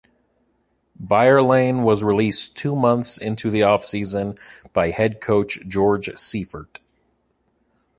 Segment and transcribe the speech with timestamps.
[0.99, 4.35] Beuerlein was released two months into the offseason
[4.73, 6.79] by head coach George Seifert.